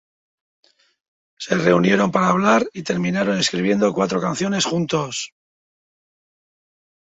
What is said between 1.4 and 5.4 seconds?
reunieron para hablar y terminaron escribiendo cuatro canciones juntos.